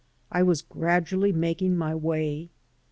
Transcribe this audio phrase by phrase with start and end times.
[0.31, 2.49] I was gradually making my way.